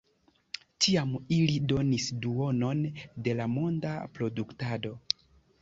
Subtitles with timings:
[0.85, 2.83] Tiam ili donis duonon
[3.29, 4.99] de la monda produktado.